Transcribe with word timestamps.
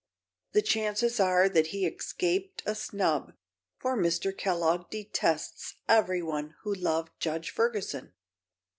The 0.53 0.63
chances 0.63 1.19
are 1.19 1.47
that 1.47 1.67
he 1.67 1.85
escaped 1.85 2.63
a 2.65 2.73
snub, 2.73 3.33
for 3.77 3.95
Mr. 3.95 4.35
Kellogg 4.35 4.89
detests 4.89 5.75
everyone 5.87 6.55
who 6.63 6.73
loved 6.73 7.11
Judge 7.19 7.51
Ferguson." 7.51 8.11